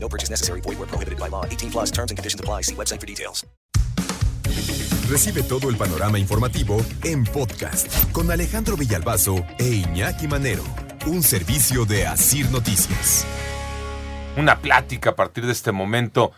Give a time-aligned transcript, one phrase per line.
[0.00, 0.60] No purchase necessary.
[0.62, 1.44] Void where prohibited by law.
[1.44, 2.62] 18 plus terms and conditions apply.
[2.62, 3.46] See website for details.
[5.08, 10.64] Recibe todo el panorama informativo en podcast con Alejandro Villalbazo e Iñaki Manero.
[11.06, 13.26] Un servicio de Asir Noticias.
[14.36, 16.32] Una plática a partir de este momento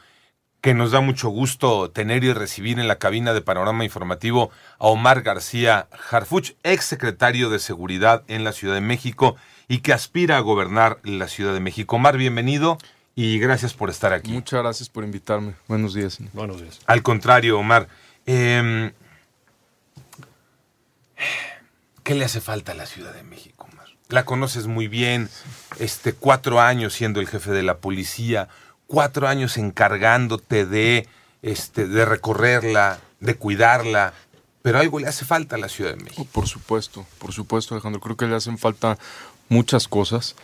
[0.60, 4.86] que nos da mucho gusto tener y recibir en la cabina de panorama informativo a
[4.86, 10.36] Omar García Harfuch, ex secretario de Seguridad en la Ciudad de México y que aspira
[10.36, 11.96] a gobernar la Ciudad de México.
[11.96, 12.78] Omar, bienvenido
[13.22, 14.32] y gracias por estar aquí.
[14.32, 15.52] Muchas gracias por invitarme.
[15.68, 16.16] Buenos días.
[16.32, 16.80] Buenos días.
[16.86, 17.86] Al contrario, Omar,
[18.24, 18.94] eh,
[22.02, 23.88] ¿qué le hace falta a la Ciudad de México, Omar?
[24.08, 25.28] La conoces muy bien,
[25.78, 28.48] este, cuatro años siendo el jefe de la policía,
[28.86, 31.06] cuatro años encargándote de,
[31.42, 34.14] este, de recorrerla, de cuidarla,
[34.62, 36.22] pero algo le hace falta a la Ciudad de México.
[36.22, 38.00] Oh, por supuesto, por supuesto, Alejandro.
[38.00, 38.96] Creo que le hacen falta
[39.50, 40.36] muchas cosas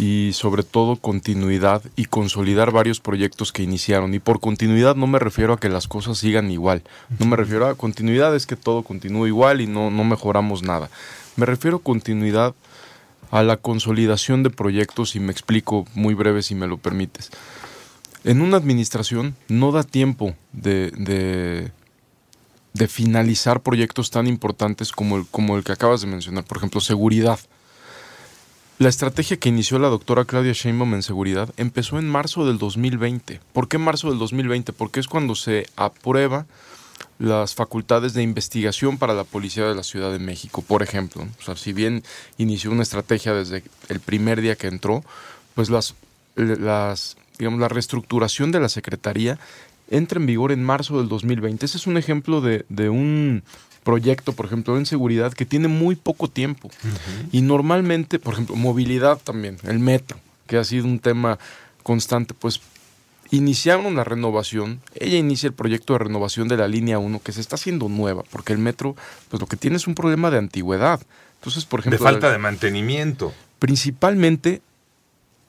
[0.00, 4.14] y sobre todo continuidad y consolidar varios proyectos que iniciaron.
[4.14, 6.82] Y por continuidad no me refiero a que las cosas sigan igual.
[7.18, 10.88] No me refiero a continuidad es que todo continúe igual y no, no mejoramos nada.
[11.36, 12.54] Me refiero a continuidad
[13.30, 17.30] a la consolidación de proyectos y me explico muy breve si me lo permites.
[18.24, 21.72] En una administración no da tiempo de, de,
[22.72, 26.80] de finalizar proyectos tan importantes como el, como el que acabas de mencionar, por ejemplo,
[26.80, 27.38] seguridad.
[28.80, 33.38] La estrategia que inició la doctora Claudia Sheinbaum en seguridad empezó en marzo del 2020.
[33.52, 34.72] ¿Por qué marzo del 2020?
[34.72, 36.46] Porque es cuando se aprueba
[37.18, 41.28] las facultades de investigación para la Policía de la Ciudad de México, por ejemplo.
[41.38, 42.02] O sea, si bien
[42.38, 45.04] inició una estrategia desde el primer día que entró,
[45.54, 45.94] pues las,
[47.38, 49.38] digamos, la reestructuración de la Secretaría
[49.90, 51.66] entra en vigor en marzo del 2020.
[51.66, 53.42] Ese es un ejemplo de, de un
[53.82, 56.68] proyecto, por ejemplo, en seguridad que tiene muy poco tiempo.
[56.68, 57.28] Uh -huh.
[57.32, 61.38] Y normalmente, por ejemplo, movilidad también, el metro, que ha sido un tema
[61.82, 62.60] constante, pues
[63.30, 67.40] iniciaron la renovación, ella inicia el proyecto de renovación de la línea 1 que se
[67.40, 68.96] está haciendo nueva, porque el metro,
[69.28, 71.00] pues lo que tiene es un problema de antigüedad.
[71.36, 71.98] Entonces, por ejemplo...
[71.98, 73.32] De falta la, de mantenimiento.
[73.58, 74.60] Principalmente,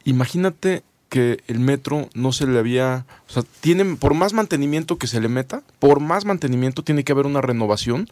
[0.06, 5.08] imagínate que el metro no se le había, o sea, tiene, por más mantenimiento que
[5.08, 8.08] se le meta, por más mantenimiento tiene que haber una renovación,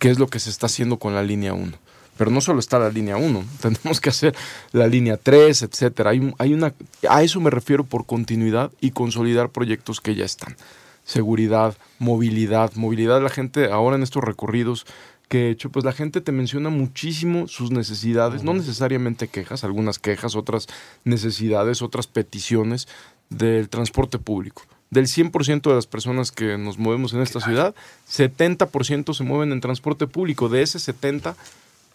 [0.00, 1.70] que es lo que se está haciendo con la línea 1.
[2.16, 4.34] Pero no solo está la línea 1, tenemos que hacer
[4.72, 6.10] la línea 3, etcétera.
[6.10, 6.74] Hay, hay una,
[7.08, 10.56] a eso me refiero por continuidad y consolidar proyectos que ya están.
[11.04, 14.86] Seguridad, movilidad, movilidad de la gente ahora en estos recorridos
[15.30, 20.00] que he hecho, pues la gente te menciona muchísimo sus necesidades, no necesariamente quejas, algunas
[20.00, 20.66] quejas, otras
[21.04, 22.88] necesidades, otras peticiones
[23.28, 24.64] del transporte público.
[24.90, 27.76] Del 100% de las personas que nos movemos en esta ciudad,
[28.10, 30.48] 70% se mueven en transporte público.
[30.48, 31.36] De ese 70,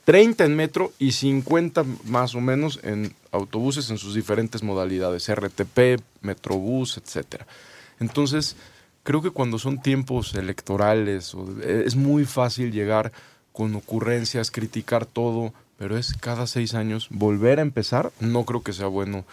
[0.05, 6.01] 30 en metro y 50 más o menos en autobuses en sus diferentes modalidades, RTP,
[6.21, 7.41] Metrobús, etc.
[7.99, 8.55] Entonces,
[9.05, 13.13] creo que cuando son tiempos electorales es muy fácil llegar
[13.53, 18.73] con ocurrencias, criticar todo, pero es cada seis años volver a empezar, no creo que
[18.73, 19.23] sea bueno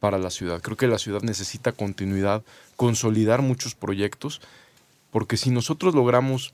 [0.00, 0.60] para la ciudad.
[0.60, 2.42] Creo que la ciudad necesita continuidad,
[2.76, 4.42] consolidar muchos proyectos,
[5.10, 6.52] porque si nosotros logramos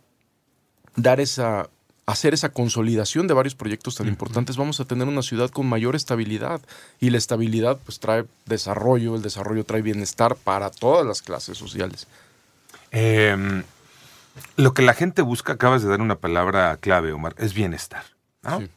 [0.94, 1.68] dar esa
[2.06, 5.94] hacer esa consolidación de varios proyectos tan importantes, vamos a tener una ciudad con mayor
[5.94, 6.62] estabilidad.
[7.00, 12.06] Y la estabilidad pues trae desarrollo, el desarrollo trae bienestar para todas las clases sociales.
[12.90, 13.62] Eh,
[14.56, 18.04] lo que la gente busca, acabas de dar una palabra clave, Omar, es bienestar.
[18.42, 18.60] ¿no?
[18.60, 18.70] Sí.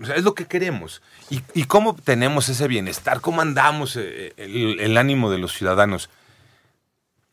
[0.00, 1.02] O sea, es lo que queremos.
[1.28, 3.20] ¿Y, ¿Y, cómo tenemos ese bienestar?
[3.20, 6.08] ¿Cómo andamos eh, el, el, ánimo de los ciudadanos?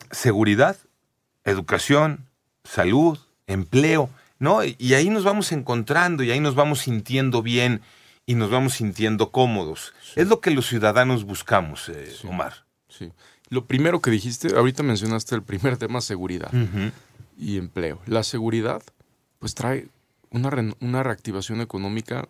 [0.09, 0.77] Seguridad,
[1.43, 2.25] educación,
[2.63, 4.09] salud, empleo,
[4.39, 4.63] ¿no?
[4.63, 7.81] Y ahí nos vamos encontrando y ahí nos vamos sintiendo bien
[8.25, 9.93] y nos vamos sintiendo cómodos.
[10.01, 10.21] Sí.
[10.21, 12.27] Es lo que los ciudadanos buscamos, eh, sí.
[12.27, 12.65] Omar.
[12.89, 13.11] Sí.
[13.49, 16.91] Lo primero que dijiste, ahorita mencionaste el primer tema, seguridad uh -huh.
[17.37, 18.01] y empleo.
[18.05, 18.81] La seguridad,
[19.39, 19.87] pues trae
[20.29, 22.27] una, re una reactivación económica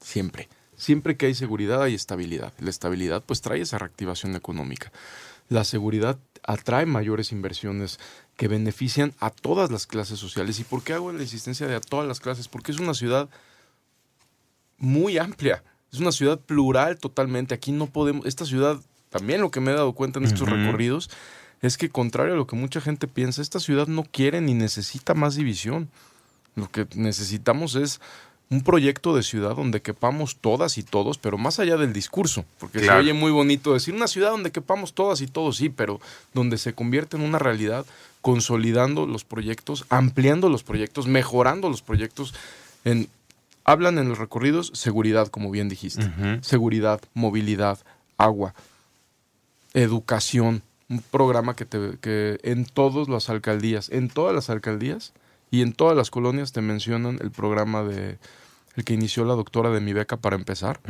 [0.00, 0.48] siempre.
[0.76, 2.52] Siempre que hay seguridad hay estabilidad.
[2.60, 4.92] La estabilidad, pues trae esa reactivación económica.
[5.48, 7.98] La seguridad atrae mayores inversiones
[8.36, 10.60] que benefician a todas las clases sociales.
[10.60, 12.46] ¿Y por qué hago la existencia de a todas las clases?
[12.46, 13.28] Porque es una ciudad
[14.76, 15.64] muy amplia.
[15.92, 17.54] Es una ciudad plural totalmente.
[17.54, 20.46] Aquí no podemos, esta ciudad también lo que me he dado cuenta en estos uh
[20.46, 20.64] -huh.
[20.66, 21.10] recorridos,
[21.62, 25.14] es que contrario a lo que mucha gente piensa, esta ciudad no quiere ni necesita
[25.14, 25.88] más división.
[26.54, 28.00] Lo que necesitamos es
[28.50, 32.80] un proyecto de ciudad donde quepamos todas y todos, pero más allá del discurso, porque
[32.80, 33.00] Claro.
[33.00, 36.00] se oye muy bonito decir una ciudad donde quepamos todas y todos, sí, pero
[36.32, 37.84] donde se convierte en una realidad,
[38.22, 42.34] consolidando los proyectos, ampliando los proyectos, mejorando los proyectos.
[42.84, 43.08] En,
[43.64, 46.10] hablan en los recorridos seguridad, como bien dijiste,
[46.40, 47.78] seguridad, movilidad,
[48.16, 48.54] agua,
[49.74, 55.12] educación, un programa que, te, que en todas las alcaldías, en todas las alcaldías
[55.50, 58.18] y en todas las colonias te mencionan el programa de
[58.76, 60.80] el que inició la doctora de mi beca para empezar.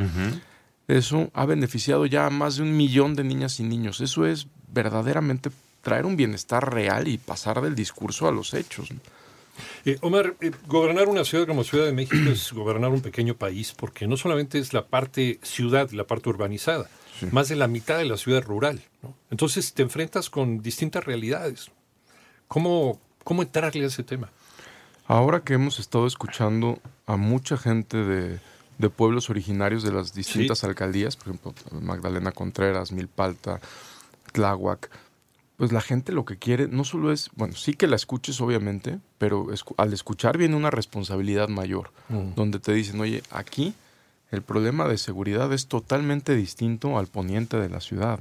[0.87, 3.99] Eso ha beneficiado ya a más de un millón de niñas y niños.
[3.99, 5.49] Eso es verdaderamente
[5.81, 8.89] traer un bienestar real y pasar del discurso a los hechos.
[9.85, 13.73] Eh, Omar, eh, gobernar una ciudad como Ciudad de México es gobernar un pequeño país,
[13.75, 16.89] porque no solamente es la parte ciudad, la parte urbanizada,
[17.31, 18.81] más de la mitad de la ciudad rural.
[19.01, 19.13] ¿no?
[19.31, 21.69] Entonces te enfrentas con distintas realidades.
[22.47, 24.29] ¿Cómo, ¿Cómo entrarle a ese tema?
[25.07, 28.39] Ahora que hemos estado escuchando a mucha gente de,
[28.77, 30.65] de pueblos originarios de las distintas Sí.
[30.67, 33.59] alcaldías, por ejemplo, Magdalena Contreras, Milpalta,
[34.33, 34.89] Tláhuac,
[35.57, 38.99] pues la gente lo que quiere no solo es, bueno, sí que la escuches obviamente,
[39.17, 41.91] pero escu- al escuchar viene una responsabilidad mayor,
[42.35, 43.73] donde te dicen, oye, aquí
[44.31, 48.19] el problema de seguridad es totalmente distinto al poniente de la ciudad,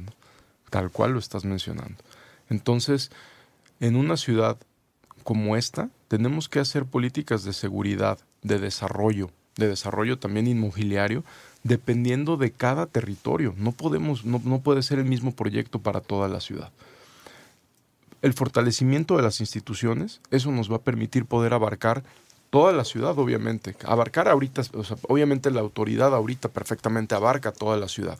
[0.71, 1.97] tal cual lo estás mencionando.
[2.49, 3.11] Entonces,
[3.81, 4.57] en una ciudad
[5.23, 11.25] como esta, tenemos que hacer políticas de seguridad, de desarrollo, de desarrollo también inmobiliario,
[11.65, 13.55] dependiendo de cada territorio.
[13.59, 16.71] No podemos, no, no puede ser el mismo proyecto para toda la ciudad.
[18.23, 22.03] El fortalecimiento de las instituciones, eso nos va a permitir poder abarcar
[22.51, 23.77] toda la ciudad, obviamente.
[23.85, 28.19] Abarcar ahorita, o sea, obviamente la autoridad ahorita perfectamente abarca toda la ciudad.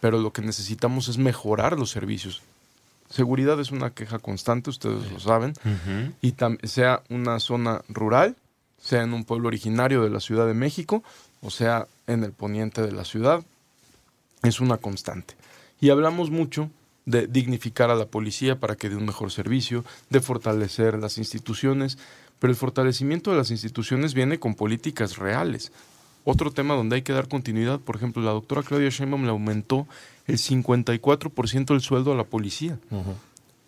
[0.00, 2.42] Pero lo que necesitamos es mejorar los servicios.
[3.08, 6.12] Seguridad es una queja constante, ustedes lo saben Ujú.
[6.20, 8.36] y tam- sea una zona rural,
[8.80, 11.02] sea en un pueblo originario de la Ciudad de México,
[11.40, 13.42] o sea en el poniente de la ciudad,
[14.42, 15.34] es una constante.
[15.80, 16.70] Y hablamos mucho
[17.04, 21.98] de dignificar a la policía para que dé un mejor servicio, de fortalecer las instituciones,
[22.38, 25.72] pero el fortalecimiento de las instituciones viene con políticas reales.
[26.24, 29.86] Otro tema donde hay que dar continuidad, por ejemplo, la doctora Claudia Sheinbaum le aumentó
[30.26, 32.78] el 54% el sueldo a la policía.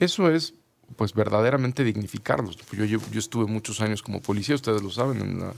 [0.00, 0.54] Eso es,
[0.96, 2.56] pues, verdaderamente dignificarlos.
[2.72, 5.52] Yo, llevo- yo estuve muchos años como policía, ustedes lo saben, en la,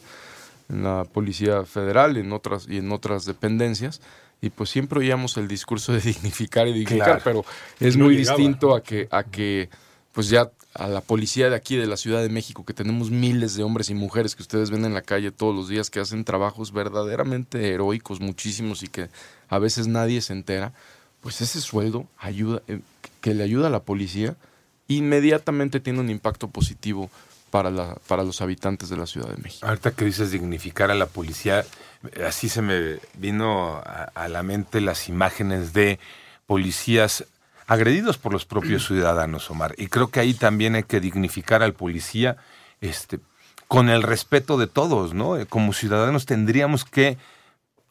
[0.68, 4.00] en la Policía Federal en otras, y en otras dependencias,
[4.42, 7.22] y pues siempre oíamos el discurso de dignificar y dignificar, Claro.
[7.24, 7.44] pero
[7.88, 8.36] es No muy llegaba.
[8.36, 9.68] distinto a que, a que,
[10.12, 13.54] pues ya a la policía de aquí de la Ciudad de México, que tenemos miles
[13.54, 16.24] de hombres y mujeres que ustedes ven en la calle todos los días, que hacen
[16.24, 19.08] trabajos verdaderamente heroicos, muchísimos, y que
[19.48, 20.72] a veces nadie se entera,
[21.20, 22.80] pues ese sueldo ayuda, eh,
[23.20, 24.36] que le ayuda a la policía,
[24.88, 27.10] inmediatamente tiene un impacto positivo
[27.50, 29.66] para, la, para los habitantes de la Ciudad de México.
[29.66, 31.64] Ahorita que dices dignificar a la policía,
[32.26, 35.98] así se me vino a la mente las imágenes de
[36.46, 37.24] policías
[37.70, 39.76] agredidos por los propios ciudadanos, Omar.
[39.78, 42.36] Y creo que ahí también hay que dignificar al policía
[42.80, 43.20] este,
[43.68, 45.36] con el respeto de todos, ¿no?
[45.36, 47.16] Eh, Como ciudadanos tendríamos que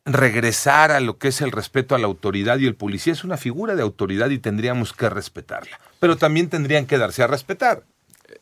[0.04, 3.38] regresar a lo que es el respeto a la autoridad y el policía es una
[3.38, 5.80] figura de autoridad y tendríamos que respetarla.
[6.02, 7.84] Pero también tendrían que darse a respetar.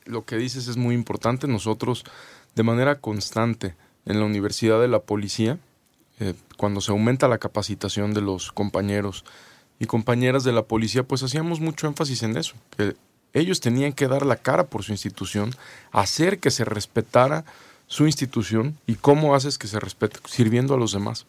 [0.05, 1.47] lo que dices es muy importante.
[1.47, 2.03] Nosotros,
[2.55, 3.75] de manera constante,
[4.07, 5.59] en la Universidad de la Policía,
[6.19, 9.23] eh, cuando se aumenta la capacitación de los compañeros
[9.79, 12.95] y compañeras de la policía, pues hacíamos mucho énfasis en eso, que
[13.33, 15.53] ellos tenían que dar la cara por su institución,
[15.91, 17.45] hacer que se respetara
[17.87, 21.25] su institución y cómo haces que se respete, sirviendo a los demás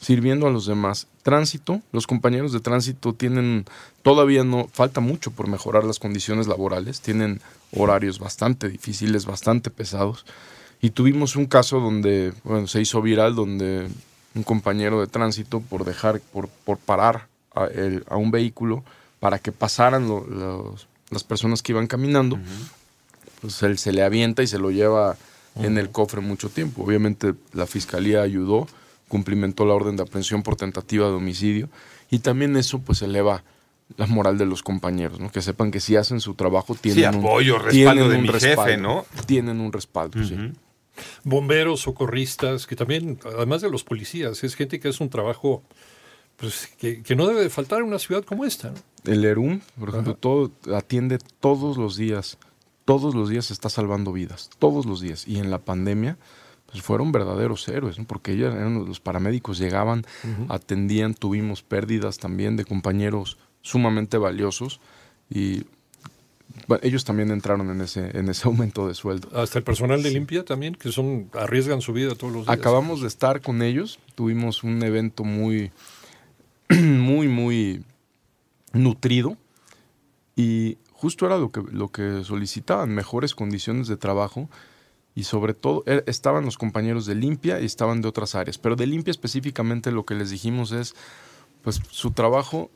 [0.00, 1.06] sirviendo a los demás.
[1.22, 3.66] Tránsito, los compañeros de tránsito tienen,
[4.02, 7.40] todavía no, falta mucho por mejorar las condiciones laborales, tienen
[7.76, 10.24] horarios bastante difíciles, bastante pesados.
[10.80, 12.32] Y tuvimos un caso donde,
[12.66, 13.88] se hizo viral, donde
[14.34, 18.84] un compañero de tránsito, por dejar, por, por parar a, el- a un vehículo
[19.18, 22.38] para que pasaran lo- los- las personas que iban caminando,
[23.40, 25.16] pues él se le avienta y se lo lleva
[25.56, 26.84] en el cofre mucho tiempo.
[26.84, 28.68] Obviamente la fiscalía ayudó,
[29.08, 31.68] cumplimentó la orden de aprehensión por tentativa de homicidio
[32.10, 33.42] y también eso pues eleva
[33.96, 35.32] la moral de los compañeros, ¿no?
[35.32, 38.28] Que sepan que si hacen su trabajo tienen un apoyo, respaldo tienen de un mi
[38.28, 39.06] jefe, respaldo, ¿no?
[39.26, 40.36] Tienen un respaldo, sí.
[41.24, 45.62] Bomberos, socorristas, que también, además de los policías, es gente que hace un trabajo
[46.40, 48.70] pues, que, que no debe de faltar en una ciudad como esta.
[48.70, 48.76] ¿no?
[49.04, 52.38] El ERUM, por ejemplo, todo, atiende todos los días,
[52.84, 55.26] todos los días está salvando vidas, todos los días.
[55.28, 56.16] Y en la pandemia,
[56.66, 58.04] pues fueron verdaderos héroes, ¿no?
[58.04, 60.04] porque ellos eran los paramédicos, llegaban,
[60.48, 64.80] atendían, tuvimos pérdidas también de compañeros sumamente valiosos
[65.28, 65.64] y
[66.66, 69.28] bueno, ellos también entraron en ese, en ese aumento de sueldo.
[69.38, 72.58] Hasta el personal de limpia también, que son arriesgan su vida todos los días.
[72.58, 75.70] Acabamos de estar con ellos, tuvimos un evento muy,
[76.82, 77.84] muy, muy
[78.72, 79.36] nutrido
[80.36, 84.48] y justo era lo que, lo que solicitaban, mejores condiciones de trabajo
[85.14, 88.76] y sobre todo eh, estaban los compañeros de limpia y estaban de otras áreas, pero
[88.76, 90.94] de limpia específicamente lo que les dijimos es,
[91.62, 92.70] pues su trabajo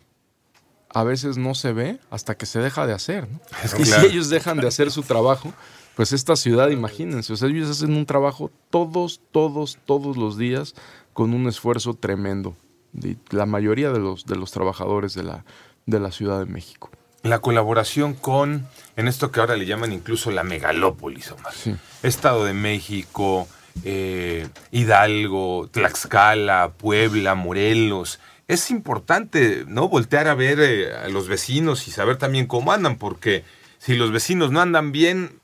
[0.91, 3.29] a veces no se ve hasta que se deja de hacer.
[3.31, 3.41] ¿no?
[3.79, 5.53] y si ellos dejan de hacer su trabajo,
[5.95, 10.75] pues esta ciudad, imagínense, o sea, ellos hacen un trabajo todos, todos, todos los días
[11.13, 12.57] con un esfuerzo tremendo.
[12.95, 15.45] De la mayoría de los, de los trabajadores de la,
[15.85, 16.91] de la Ciudad de México.
[17.23, 21.53] La colaboración con, en esto que ahora le llaman incluso la megalópolis, Omar.
[21.53, 21.75] Sí.
[22.03, 23.49] Estado de México,
[23.83, 28.21] eh, Hidalgo, Tlaxcala, Puebla, Morelos.
[28.47, 29.89] Es importante, ¿no?
[29.89, 33.43] Voltear a ver eh, a los vecinos y saber también cómo andan, porque
[33.79, 35.41] si los vecinos no andan bien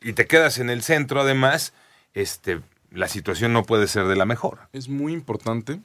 [0.00, 1.72] y te quedas en el centro, además,
[2.14, 2.60] este,
[2.92, 4.60] la situación no puede ser de la mejor.
[4.72, 5.80] Es muy importante,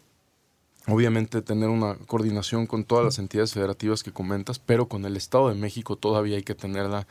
[0.91, 5.49] obviamente, tener una coordinación con todas las entidades federativas que comentas, pero con el Estado
[5.49, 7.07] de México todavía hay que tenerla,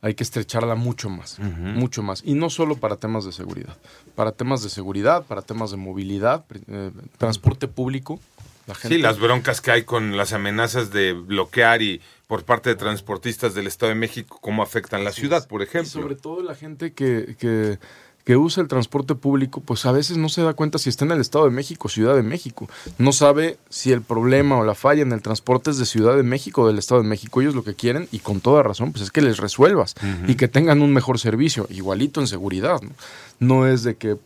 [0.00, 2.22] hay que estrecharla mucho más, mucho más.
[2.24, 3.76] Y no solo para temas de seguridad,
[4.14, 8.20] para temas de seguridad, para temas de movilidad, eh, transporte público.
[8.66, 12.70] La gente, Sí, las broncas que hay con las amenazas de bloquear y por parte
[12.70, 15.90] de transportistas del Estado de México, cómo afectan la ciudad, por Y ejemplo.
[15.90, 17.78] sobre todo la gente que, que,
[18.24, 21.12] que usa el transporte público, pues a veces no se da cuenta si está en
[21.12, 22.68] el Estado de México, Ciudad de México.
[22.96, 26.22] No sabe si el problema o la falla en el transporte es de Ciudad de
[26.22, 27.42] México o del Estado de México.
[27.42, 29.94] Ellos lo que quieren, y con toda razón, pues es que les resuelvas
[30.26, 32.80] y que tengan un mejor servicio, igualito en seguridad.
[32.80, 32.90] ¿no?
[33.38, 34.16] no es de que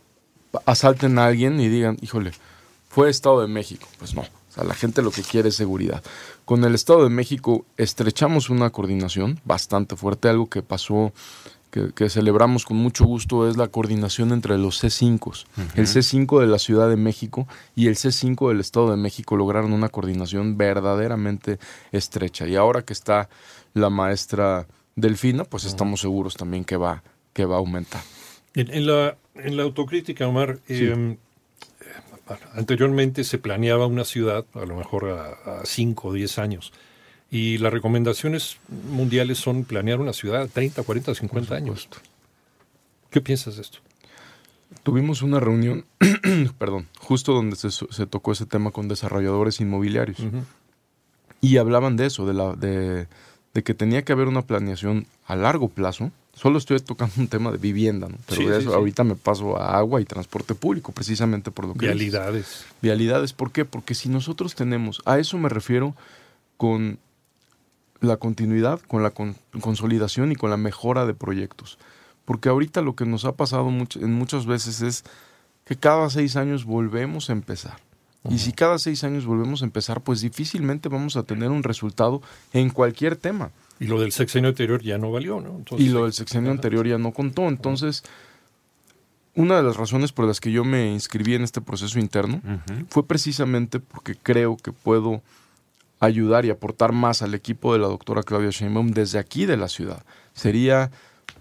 [0.65, 2.31] asalten a alguien y digan, híjole,
[2.89, 3.87] fue Estado de México.
[3.99, 4.21] Pues no.
[4.21, 6.03] O sea, la gente lo que quiere es seguridad.
[6.45, 10.29] Con el Estado de México estrechamos una coordinación bastante fuerte.
[10.29, 11.13] Algo que pasó,
[11.71, 15.45] que, que celebramos con mucho gusto, es la coordinación entre los C5.
[15.75, 19.73] El C5 de la Ciudad de México y el C5 del Estado de México lograron
[19.73, 21.59] una coordinación verdaderamente
[21.91, 22.47] estrecha.
[22.47, 23.29] Y ahora que está
[23.73, 28.01] la maestra Delfina, pues estamos seguros también que va, que va a aumentar.
[28.55, 31.17] En, en la, en la autocrítica, Omar, eh,
[32.53, 36.73] anteriormente se planeaba una ciudad, a lo mejor a 5 o 10 años,
[37.31, 38.57] y las recomendaciones
[38.89, 41.87] mundiales son planear una ciudad a 30, 40, 50 años.
[43.09, 43.79] ¿Qué piensas de esto?
[44.83, 45.85] Tuvimos una reunión,
[46.57, 50.19] perdón, justo donde se, se tocó ese tema con desarrolladores inmobiliarios.
[51.41, 53.07] Y hablaban de eso, de, la, de,
[53.53, 56.11] de que tenía que haber una planeación a largo plazo.
[56.33, 58.17] Solo estoy tocando un tema de vivienda, ¿no?
[58.27, 58.75] Pero Sí, de sí, eso sí.
[58.75, 61.95] ahorita me paso a agua y transporte público, precisamente por lo que dices.
[61.97, 62.65] Vialidades.
[62.81, 63.65] Vialidades, ¿por qué?
[63.65, 65.95] Porque si nosotros tenemos, a eso me refiero
[66.57, 66.99] con
[68.01, 71.77] la continuidad, con la con- consolidación y con la mejora de proyectos.
[72.25, 75.03] Porque ahorita lo que nos ha pasado much- en muchas veces es
[75.65, 77.77] que cada seis años volvemos a empezar.
[78.29, 82.21] Y si cada seis años volvemos a empezar, pues difícilmente vamos a tener un resultado
[82.53, 83.51] en cualquier tema.
[83.79, 85.55] Y lo del sexenio anterior ya no valió, ¿no?
[85.55, 87.47] Entonces, Y lo del sexenio anterior ya no contó.
[87.47, 88.03] Entonces,
[89.35, 92.41] una de las razones por las que yo me inscribí en este proceso interno
[92.89, 95.21] fue precisamente porque creo que puedo
[95.99, 99.67] ayudar y aportar más al equipo de la doctora Claudia Sheinbaum desde aquí de la
[99.67, 100.03] ciudad.
[100.33, 100.91] Sería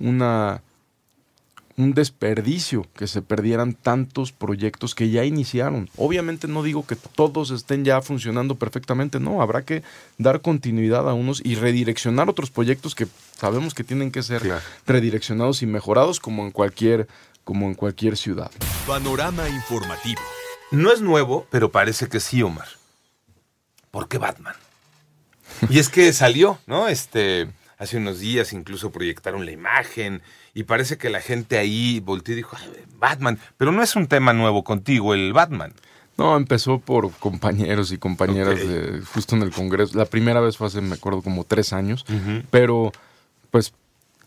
[0.01, 0.63] una
[1.77, 5.89] un desperdicio que se perdieran tantos proyectos que ya iniciaron.
[5.97, 9.85] Obviamente no digo que todos estén ya funcionando perfectamente, no, habrá que
[10.19, 14.61] dar continuidad a unos y redireccionar otros proyectos que sabemos que tienen que ser Claro.
[14.89, 17.07] redireccionados y mejorados como en cualquier
[17.45, 18.51] como en cualquier ciudad.
[18.87, 20.21] Panorama informativo.
[20.73, 22.67] No es nuevo, pero parece que sí, Omar.
[23.91, 24.55] ¿Por qué Batman?
[25.71, 26.89] Y es que salió, ¿no?
[26.89, 30.23] Este, hace unos días incluso proyectaron la imagen
[30.55, 34.07] y parece que la gente ahí volteó y dijo, "Ay, Batman, pero no es un
[34.07, 35.73] tema nuevo contigo, el Batman.
[36.17, 39.97] No, empezó por compañeros y compañeras de, justo en el Congreso.
[39.97, 42.05] La primera vez fue hace, me acuerdo, como tres años,
[42.51, 42.91] pero
[43.53, 43.73] pues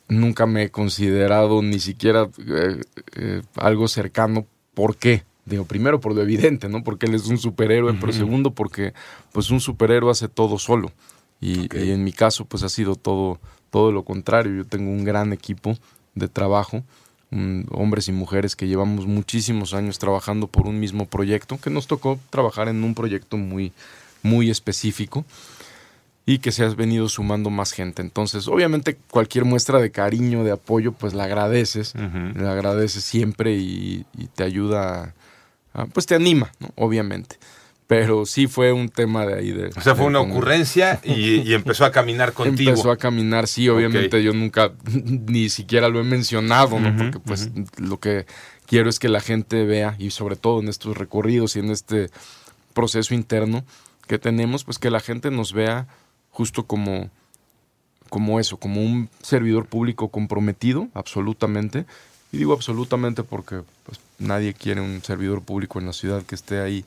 [0.07, 2.81] nunca me he considerado ni siquiera eh,
[3.15, 4.45] eh, algo cercano.
[4.73, 5.25] ¿Por qué?
[5.45, 6.83] Digo, primero por lo evidente, ¿no?
[6.83, 8.93] Porque él es un superhéroe, pero segundo porque
[9.31, 10.91] pues un superhéroe hace todo solo.
[11.39, 13.39] Y, en mi caso pues ha sido todo,
[13.71, 14.53] todo lo contrario.
[14.55, 15.75] Yo tengo un gran equipo
[16.13, 16.83] de trabajo,
[17.31, 21.88] mm, hombres y mujeres que llevamos muchísimos años trabajando por un mismo proyecto, que nos
[21.88, 23.71] tocó trabajar en un proyecto muy,
[24.21, 25.25] muy específico
[26.25, 28.01] y que se ha venido sumando más gente.
[28.01, 32.39] Entonces, obviamente, cualquier muestra de cariño, de apoyo, pues la agradeces, Ujú.
[32.39, 35.15] la agradeces siempre y, y te ayuda,
[35.73, 36.69] a- pues te anima, ¿no?
[36.75, 37.37] obviamente.
[37.87, 39.67] Pero sí fue un tema de ahí de...
[39.75, 42.69] O sea, fue una ocurrencia y, y empezó a caminar contigo.
[42.69, 46.95] Empezó a caminar, sí, obviamente yo nunca ni siquiera lo he mencionado, ¿no?
[46.97, 48.25] Porque pues lo que
[48.65, 52.09] quiero es que la gente vea, y sobre todo en estos recorridos y en este
[52.73, 53.65] proceso interno
[54.07, 55.87] que tenemos, pues que la gente nos vea
[56.29, 57.09] justo como,
[58.09, 61.85] como eso, como un servidor público comprometido, absolutamente.
[62.31, 66.61] Y digo absolutamente porque pues, nadie quiere un servidor público en la ciudad que esté
[66.61, 66.85] ahí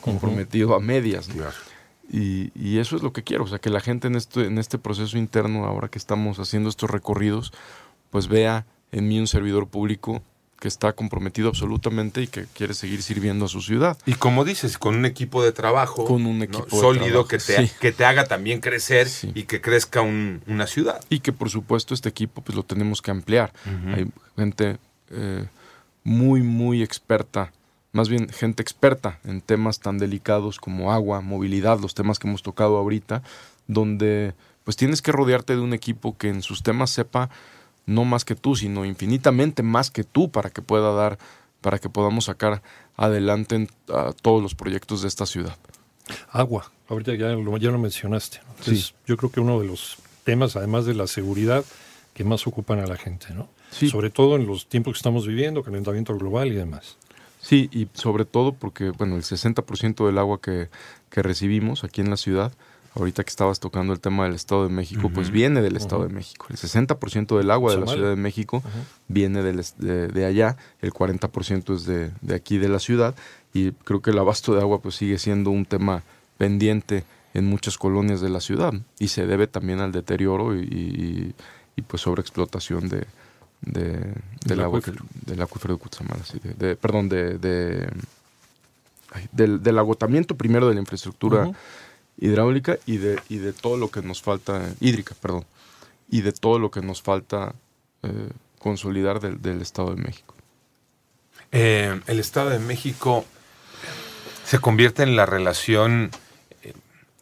[0.00, 1.28] comprometido a medias.
[1.28, 1.36] ¿no?
[1.36, 1.56] Claro.
[2.12, 4.58] Y, y eso es lo que quiero, o sea, que la gente en este, en
[4.58, 7.52] este proceso interno, ahora que estamos haciendo estos recorridos,
[8.10, 10.22] pues vea en mí un servidor público
[10.60, 13.98] que está comprometido absolutamente y que quiere seguir sirviendo a su ciudad.
[14.06, 17.66] Y como dices, con un equipo de trabajo Con un equipo sólido trabajo, que, te,
[17.66, 17.72] sí.
[17.80, 19.32] que te haga también crecer Sí.
[19.34, 21.02] y que crezca un- una ciudad.
[21.08, 23.52] Y que por supuesto este equipo pues lo tenemos que ampliar.
[23.96, 24.76] Hay gente
[25.10, 25.46] eh,
[26.04, 27.52] muy, muy experta,
[27.92, 32.42] más bien gente experta en temas tan delicados como agua, movilidad, los temas que hemos
[32.42, 33.22] tocado ahorita,
[33.66, 37.30] donde pues tienes que rodearte de un equipo que en sus temas sepa
[37.86, 41.18] no más que tú, sino infinitamente más que tú para que pueda dar,
[41.60, 42.62] para que podamos sacar
[42.96, 45.56] adelante en- a todos los proyectos de esta ciudad.
[46.30, 48.38] Agua, ahorita ya lo, ya lo mencionaste.
[48.46, 48.50] ¿no?
[48.58, 51.64] Entonces, Yo creo que uno de los temas, además de la seguridad,
[52.14, 53.48] que más ocupan a la gente, ¿no?
[53.70, 53.88] Sí.
[53.88, 56.96] Sobre todo en los tiempos que estamos viviendo, calentamiento global y demás.
[57.40, 60.68] Sí, y sobre todo porque, bueno, el 60% del agua que,
[61.08, 62.52] que recibimos aquí en la ciudad,
[62.94, 66.12] ahorita que estabas tocando el tema del Estado de México, pues viene del Estado de
[66.12, 66.46] México.
[66.50, 67.86] El 60% del agua de la.
[67.86, 68.62] Ciudad de México
[69.08, 73.14] viene del de, de allá, el 40% es de, de aquí de la ciudad,
[73.54, 76.02] y creo que el abasto de agua pues sigue siendo un tema
[76.38, 81.34] pendiente en muchas colonias de la ciudad, y se debe también al deterioro y, y,
[81.76, 83.06] y, pues sobreexplotación de,
[83.62, 84.14] de-
[84.46, 85.04] del, acuífero.
[85.26, 87.38] del acuífero de Cutzamala, sí, de- perdón, de,
[89.32, 91.50] del, del agotamiento primero de la infraestructura.
[92.18, 95.44] Hidráulica y de, y de todo lo que nos falta, hídrica, perdón,
[96.08, 97.54] y de todo lo que nos falta
[98.02, 100.34] eh, consolidar del, del Estado de México.
[101.52, 103.24] Eh, el Estado de México
[104.44, 106.10] se convierte en la relación
[106.62, 106.74] eh,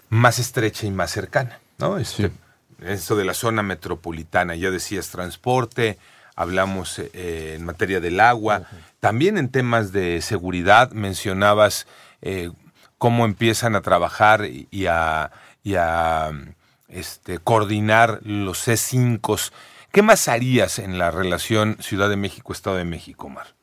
[0.08, 1.98] más estrecha y más cercana, ¿no?
[1.98, 2.32] Este, Sí.
[2.80, 5.98] Esto de la zona metropolitana, ya decías transporte,
[6.36, 8.68] hablamos eh, en materia del agua,
[9.00, 11.88] también en temas de seguridad mencionabas
[12.22, 12.50] eh,
[12.98, 15.30] cómo empiezan a trabajar y, a,
[15.62, 16.30] y a,
[16.88, 19.50] este, coordinar los C5.
[19.92, 23.54] ¿Qué más harías en la relación Ciudad de México-Estado de México, Omar?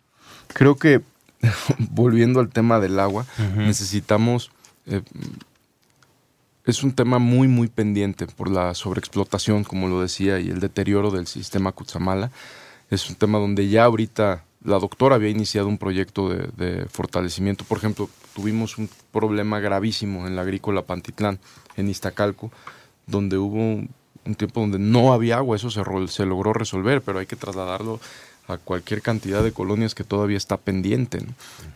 [0.48, 1.02] Creo que,
[1.78, 4.52] volviendo al tema del agua, necesitamos...
[4.88, 5.02] eh,
[6.66, 11.12] es un tema muy, muy pendiente por la sobreexplotación, como lo decía, y el deterioro
[11.12, 12.32] del sistema Cutzamala.
[12.90, 17.64] Es un tema donde ya ahorita la doctora había iniciado un proyecto de, fortalecimiento.
[17.66, 21.40] Por ejemplo, tuvimos un problema gravísimo en la agrícola Pantitlán,
[21.78, 22.52] en Iztacalco,
[23.06, 23.90] donde hubo un,
[24.38, 25.56] tiempo donde no había agua.
[25.56, 28.00] Eso se, logró resolver, pero hay que trasladarlo
[28.48, 31.20] a cualquier cantidad de colonias que todavía está pendiente.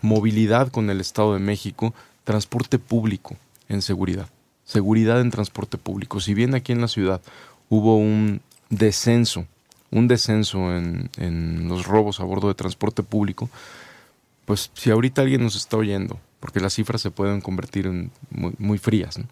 [0.01, 3.35] Movilidad con el Estado de México, transporte público
[3.69, 4.29] en seguridad.
[4.65, 6.19] Seguridad en transporte público.
[6.19, 7.21] Si bien aquí en la ciudad
[7.69, 9.45] hubo un descenso,
[9.91, 13.49] un descenso en, en los robos a bordo de transporte público,
[14.45, 18.53] pues si ahorita alguien nos está oyendo, porque las cifras se pueden convertir en muy,
[18.57, 19.25] muy frías, ¿no?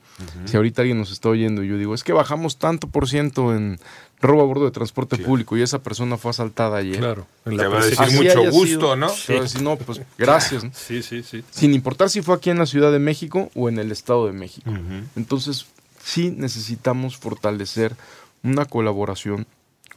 [0.45, 3.55] Si ahorita alguien nos está oyendo y yo digo, es que bajamos tanto por ciento
[3.55, 3.79] en
[4.19, 6.97] robo a bordo de transporte público y esa persona fue asaltada ayer.
[6.97, 7.25] Claro.
[7.45, 7.99] En Te va a decir.
[7.99, 9.07] Así mucho gusto, sido, ¿no?
[9.09, 10.65] te va a decir, no, pues gracias.
[10.65, 10.71] ¿no?
[10.73, 11.43] Sí, sí, sí.
[11.49, 14.33] Sin importar si fue aquí en la Ciudad de México o en el Estado de
[14.33, 14.69] México.
[15.15, 15.65] Entonces,
[16.03, 17.95] sí necesitamos fortalecer
[18.43, 19.47] una colaboración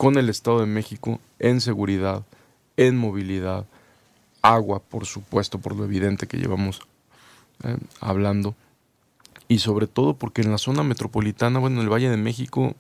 [0.00, 2.22] con el Estado de México en seguridad,
[2.78, 3.66] en movilidad,
[4.40, 6.80] agua, por supuesto, por lo evidente que llevamos
[7.64, 8.54] eh, hablando.
[9.46, 12.74] Y sobre todo porque en la zona metropolitana, bueno, en el Valle de México,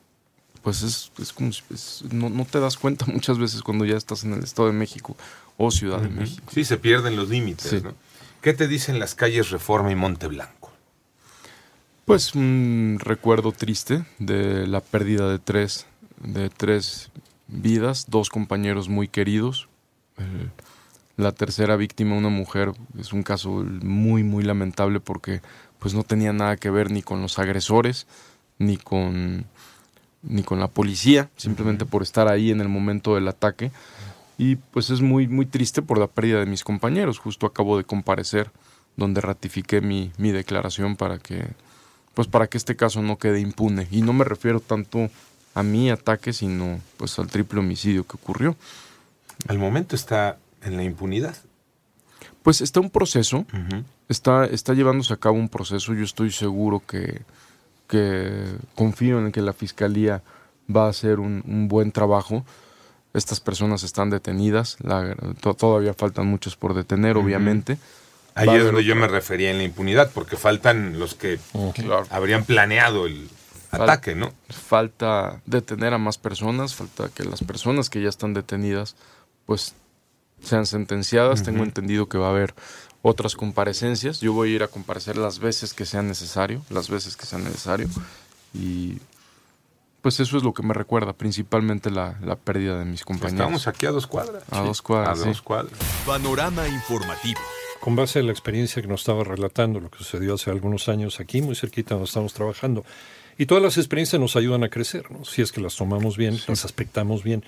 [0.62, 3.98] pues es, es como si- es- no, no te das cuenta muchas veces cuando ya
[3.98, 5.14] estás en el Estado de México
[5.58, 6.50] o Ciudad de México.
[6.54, 7.68] Sí, se pierden los límites.
[7.68, 7.80] Sí.
[7.84, 7.92] ¿no?
[8.40, 10.72] ¿Qué te dicen las calles Reforma y Monte Blanco?
[12.06, 15.84] Pues un recuerdo triste de la pérdida de tres,
[16.20, 17.10] de tres
[17.48, 19.68] vidas, dos compañeros muy queridos.
[20.18, 20.48] Eh,
[21.16, 25.42] la tercera víctima, una mujer, es un caso muy, muy lamentable porque
[25.78, 28.06] pues no tenía nada que ver ni con los agresores,
[28.58, 29.46] ni con,
[30.22, 33.70] ni con la policía, simplemente por estar ahí en el momento del ataque.
[34.38, 37.18] Y pues es muy, muy triste por la pérdida de mis compañeros.
[37.18, 38.50] Justo acabo de comparecer
[38.96, 41.46] donde ratifiqué mi, mi declaración para que,
[42.14, 43.86] pues para que este caso no quede impune.
[43.90, 45.10] Y no me refiero tanto
[45.54, 48.56] a mi ataque, sino pues al triple homicidio que ocurrió.
[49.48, 51.34] Al momento está en la impunidad.
[52.42, 53.44] Pues está un proceso,
[54.08, 55.92] está, está llevándose a cabo un proceso.
[55.94, 57.22] Yo estoy seguro que,
[57.88, 60.22] que confío en que la fiscalía
[60.74, 62.44] va a hacer un, un buen trabajo.
[63.12, 67.76] Estas personas están detenidas, la- to- todavía faltan muchos por detener, obviamente.
[68.36, 71.38] Ahí Va es donde yo me refería en la impunidad, porque faltan los que
[72.10, 73.28] habrían planeado el
[73.70, 74.32] Fal- ataque, ¿no?
[74.48, 78.96] Falta detener a más personas, falta que las personas que ya están detenidas
[79.46, 79.74] pues
[80.42, 81.42] sean sentenciadas.
[81.42, 82.54] Tengo entendido que va a haber
[83.02, 84.20] otras comparecencias.
[84.20, 87.38] Yo voy a ir a comparecer las veces que sea necesario, las veces que sea
[87.38, 87.88] necesario.
[88.54, 88.98] Y
[90.02, 93.40] pues eso es lo que me recuerda, principalmente la, la pérdida de mis compañeros.
[93.40, 94.42] Estamos aquí a dos cuadras.
[94.50, 95.28] A dos cuadras, A sí.
[95.28, 95.78] dos cuadras.
[96.06, 97.40] Panorama informativo.
[97.80, 101.18] Con base en la experiencia que nos estaba relatando, lo que sucedió hace algunos años
[101.20, 102.84] aquí, muy cerquita donde estamos trabajando.
[103.40, 105.24] Y todas las experiencias nos ayudan a crecer, ¿no?
[105.24, 107.42] Si es que las tomamos bien, las aspectamos bien.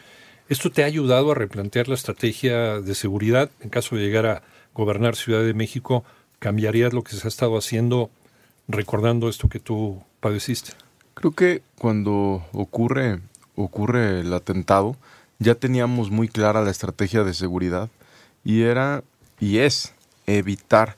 [0.48, 3.50] ¿Esto te ha ayudado a replantear la estrategia de seguridad?
[3.61, 6.02] En caso de llegar a gobernar Ciudad de México,
[6.38, 8.09] ¿cambiarías lo que se ha estado haciendo
[8.68, 10.72] recordando esto que tú padeciste?
[11.12, 13.20] Creo que cuando ocurre,
[13.55, 14.96] ocurre el atentado,
[15.40, 17.90] ya teníamos muy clara la estrategia de seguridad
[18.44, 19.05] y era
[19.40, 19.92] y es
[20.26, 20.96] evitar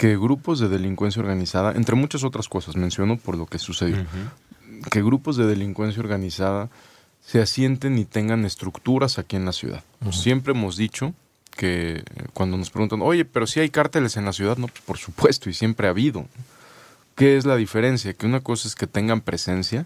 [0.00, 4.06] que grupos de delincuencia organizada, entre muchas otras cosas, menciono por lo que sucedió,
[4.90, 6.70] que grupos de delincuencia organizada
[7.20, 9.84] se asienten y tengan estructuras aquí en la ciudad.
[10.10, 11.12] Siempre hemos dicho
[11.54, 14.96] que eh, cuando nos preguntan, oye, pero si hay cárteles en la ciudad, no, por
[14.96, 16.24] supuesto, y siempre ha habido.
[17.14, 18.14] ¿Qué es la diferencia?
[18.14, 19.84] Que una cosa es que tengan presencia,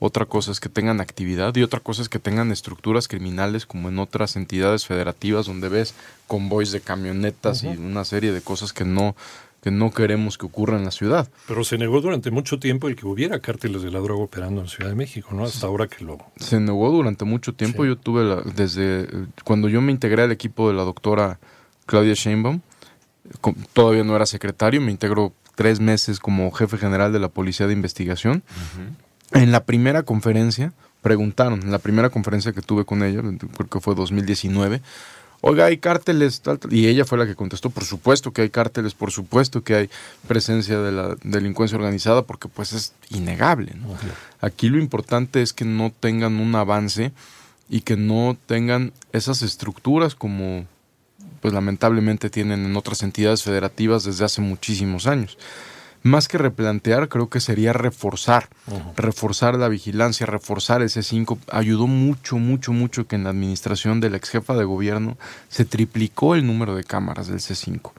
[0.00, 3.90] otra cosa es que tengan actividad y otra cosa es que tengan estructuras criminales como
[3.90, 5.94] en otras entidades federativas donde ves
[6.26, 9.14] convoys de camionetas y una serie de cosas que no,
[9.62, 11.28] que no queremos que ocurra en la ciudad.
[11.46, 14.66] Pero se negó durante mucho tiempo el que hubiera cárteles de la droga operando en
[14.68, 15.44] Ciudad de México, ¿no?
[15.44, 16.18] Hasta ahora que lo...
[16.36, 17.84] Se negó durante mucho tiempo.
[17.84, 17.88] Sí.
[17.90, 19.08] Yo tuve, la- desde
[19.44, 21.38] cuando yo me integré al equipo de la doctora
[21.86, 22.60] Claudia Sheinbaum,
[23.72, 27.72] todavía no era secretario, me integró tres meses como jefe general de la Policía de
[27.72, 28.42] Investigación.
[29.32, 30.72] En la primera conferencia,
[31.02, 34.82] preguntaron, en la primera conferencia que tuve con ella, creo que fue 2019,
[35.42, 38.50] oiga, hay cárteles, tal, tal", y ella fue la que contestó, por supuesto que hay
[38.50, 39.90] cárteles, por supuesto que hay
[40.26, 43.74] presencia de la delincuencia organizada, porque pues es innegable.
[43.74, 43.88] ¿no?
[44.40, 47.12] Aquí lo importante es que no tengan un avance
[47.68, 50.66] y que no tengan esas estructuras como
[51.40, 55.36] pues lamentablemente tienen en otras entidades federativas desde hace muchísimos años.
[56.02, 58.48] Más que replantear, creo que sería reforzar,
[58.96, 61.38] reforzar la vigilancia, reforzar ese 5.
[61.50, 65.16] Ayudó mucho, mucho, mucho que en la administración de la ex jefa de gobierno
[65.48, 67.92] se triplicó el número de cámaras del C5.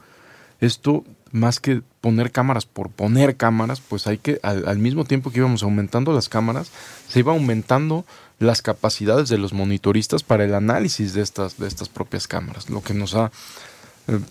[0.60, 5.30] Esto, más que poner cámaras por poner cámaras, pues hay que, al, al mismo tiempo
[5.30, 6.70] que íbamos aumentando las cámaras,
[7.08, 8.04] se iba aumentando
[8.38, 12.82] las capacidades de los monitoristas para el análisis de estas, de estas propias cámaras, lo
[12.82, 13.30] que nos ha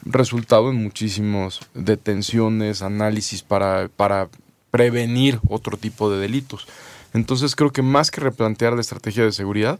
[0.05, 4.29] resultado en muchísimas detenciones, análisis para, para
[4.71, 6.67] prevenir otro tipo de delitos.
[7.13, 9.79] Entonces creo que más que replantear la estrategia de seguridad,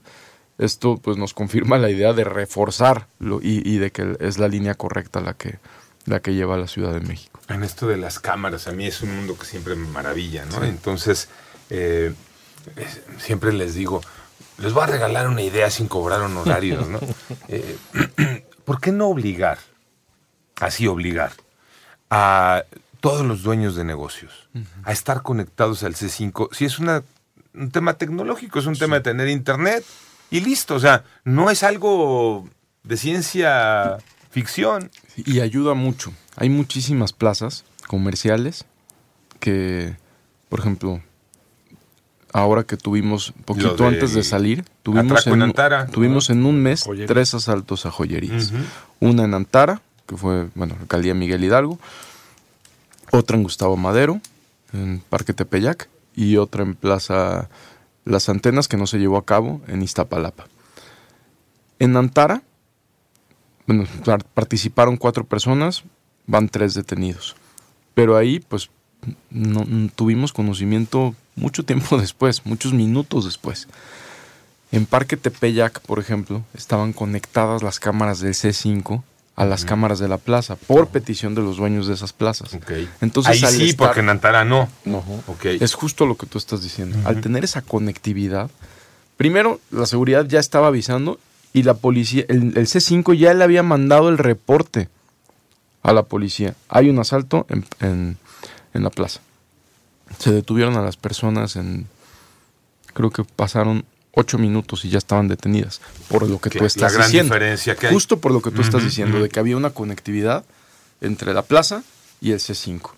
[0.58, 4.76] esto pues nos confirma la idea de reforzarlo y, y de que es la línea
[4.76, 5.58] correcta la que,
[6.06, 7.40] la que lleva a la Ciudad de México.
[7.50, 10.64] En esto de las cámaras, a mí es un mundo que siempre me maravilla, ¿no?
[10.64, 11.28] Entonces,
[11.72, 12.14] eh,
[12.76, 14.02] es- siempre les digo,
[14.60, 17.00] les voy a regalar una idea sin cobrar honorarios, ¿no?
[17.48, 17.76] Eh,
[18.66, 19.58] ¿Por qué no obligar,
[20.66, 21.32] así obligar,
[22.10, 22.64] a
[23.00, 24.50] todos los dueños de negocios
[24.84, 26.50] a estar conectados al C5?
[26.52, 27.04] Si es una-
[27.54, 29.84] un tema tecnológico, es un tema de tener internet
[30.32, 32.48] y listo, o sea, no es algo
[32.84, 33.98] de ciencia
[34.32, 34.90] ficción.
[35.16, 36.12] Y ayuda mucho.
[36.36, 38.66] Hay muchísimas plazas comerciales
[39.40, 39.96] que,
[40.50, 41.02] por ejemplo,
[42.34, 45.86] ahora que tuvimos, poquito antes de salir, tuvimos, en en, Antara.
[45.88, 48.52] tuvimos en un mes tres asaltos a joyerías.
[49.00, 51.80] Una en Antara, que fue, bueno, alcaldía Miguel Hidalgo,
[53.12, 54.20] otra en Gustavo Madero,
[54.74, 57.50] en Parque Tepeyac, y otra en Plaza
[58.06, 60.46] Las Antenas, que no se llevó a cabo, en Iztapalapa.
[61.80, 62.44] En Antara,
[63.66, 65.84] bueno, par- participaron cuatro personas,
[66.28, 67.36] van tres detenidos.
[67.94, 68.70] Pero ahí, pues,
[69.30, 73.68] no, n- tuvimos conocimiento mucho tiempo después, muchos minutos después.
[74.72, 79.04] En Parque Tepeyac, por ejemplo, estaban conectadas las cámaras del C5
[79.36, 82.54] a las cámaras de la plaza, por petición de los dueños de esas plazas.
[82.54, 82.72] Ok.
[83.02, 84.70] Entonces, Ahí al sí, estar- porque en Antara no.
[84.86, 85.00] No.
[85.28, 85.46] Ok.
[85.46, 86.98] Es justo lo que tú estás diciendo.
[87.08, 88.52] Al tener esa conectividad,
[89.18, 91.20] primero la seguridad ya estaba avisando
[91.52, 94.90] y la policía, el, el C5 ya le había mandado el reporte
[95.82, 96.54] a la policía.
[96.70, 98.18] Hay un asalto en, en-
[98.76, 99.20] en la plaza.
[100.20, 101.88] Se detuvieron a las personas en,
[102.94, 103.84] creo que pasaron
[104.16, 105.82] ocho minutos y ya estaban detenidas.
[106.08, 107.34] Por lo que tú la estás gran diciendo.
[107.34, 107.94] diferencia que hay.
[107.94, 109.24] Justo por lo que tú estás Ujú, diciendo, ujú.
[109.24, 110.44] de que había una conectividad
[111.02, 111.84] entre la plaza
[112.22, 112.92] y el C5.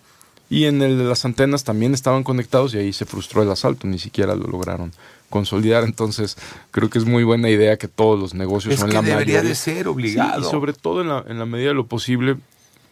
[0.48, 3.88] Y en el de las antenas también estaban conectados y ahí se frustró el asalto,
[3.88, 4.92] ni siquiera lo lograron
[5.28, 5.82] consolidar.
[5.82, 6.36] Entonces,
[6.70, 9.38] creo que es muy buena idea que todos los negocios Es en que la debería
[9.38, 10.40] mayoría- de ser Sí, obligado.
[10.42, 12.36] y sobre todo en la, en la medida de lo posible,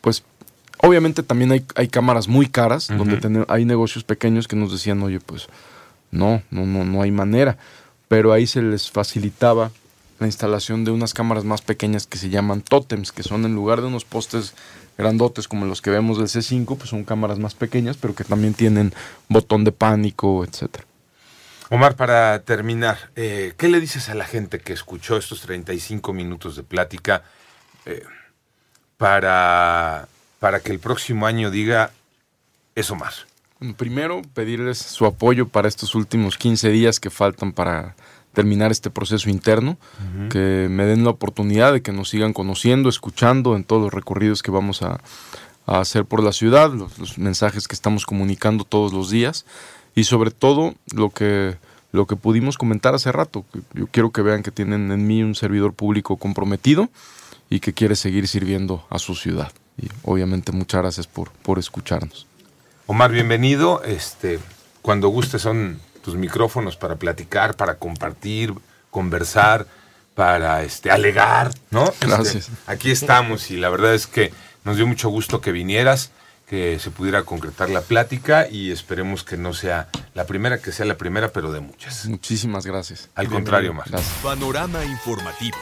[0.01, 0.25] pues
[0.79, 5.01] obviamente también hay, hay cámaras muy caras donde tene- hay negocios pequeños que nos decían,
[5.05, 5.47] oye, pues
[6.11, 7.57] no, no, no, no hay manera.
[8.09, 9.71] Pero ahí se les facilitaba
[10.19, 13.81] la instalación de unas cámaras más pequeñas que se llaman tótems, que son en lugar
[13.81, 14.55] de unos postes
[14.97, 18.55] grandotes como los que vemos del C5, pues son cámaras más pequeñas, pero que también
[18.55, 18.95] tienen
[19.29, 20.85] botón de pánico, etcétera.
[21.71, 26.57] Omar, para terminar, eh, ¿qué le dices a la gente que escuchó estos 35 minutos
[26.57, 27.25] de plática
[27.87, 28.05] eh,
[28.97, 31.91] para, para que el próximo año diga
[32.75, 33.27] eso más?
[33.77, 37.97] Primero, pedirles su apoyo para estos últimos 15 días que faltan para
[38.33, 39.79] terminar este proceso interno,
[40.29, 44.43] que me den la oportunidad de que nos sigan conociendo, escuchando en todos los recorridos
[44.43, 45.01] que vamos a,
[45.67, 49.47] a hacer por la ciudad, los, los mensajes que estamos comunicando todos los días
[49.95, 51.57] y sobre todo lo que,
[51.93, 53.45] lo que pudimos comentar hace rato.
[53.73, 56.91] Yo quiero que vean que tienen en mí un servidor público comprometido
[57.49, 59.53] y que quiere seguir sirviendo a su ciudad.
[59.79, 62.27] Y obviamente muchas gracias por, por escucharnos.
[62.87, 63.83] Omar, bienvenido.
[63.83, 64.39] Este,
[64.83, 68.53] cuando guste son tus micrófonos para platicar, para compartir,
[68.91, 69.67] conversar,
[70.15, 71.85] para este, alegar, ¿no?
[71.85, 72.51] Este, Gracias.
[72.67, 74.33] aquí estamos y la verdad es que
[74.65, 76.11] nos dio mucho gusto que vinieras,
[76.47, 80.85] que se pudiera concretar la plática y esperemos que no sea la primera, que sea
[80.85, 82.05] la primera, pero de muchas.
[82.05, 83.09] Muchísimas gracias.
[83.15, 83.89] Al contrario, Omar.
[83.89, 84.13] Gracias.
[84.23, 85.57] Panorama informativo.